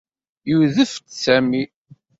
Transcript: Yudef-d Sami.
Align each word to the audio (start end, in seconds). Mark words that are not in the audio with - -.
Yudef-d 0.49 1.05
Sami. 1.23 1.63